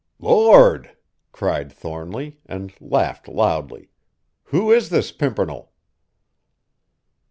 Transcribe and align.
"Lord!" 0.17 0.97
cried 1.31 1.71
Thornly, 1.71 2.39
and 2.47 2.73
laughed 2.81 3.27
loudly; 3.27 3.91
"who 4.45 4.71
is 4.71 4.89
this 4.89 5.11
pimpernel?" 5.11 5.73